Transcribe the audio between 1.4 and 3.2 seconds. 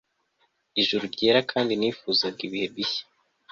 kandi nifuzaga ibihe bishya